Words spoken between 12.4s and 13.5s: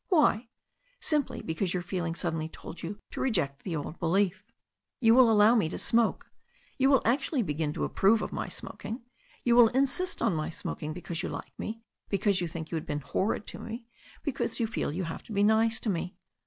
you think you have been horrid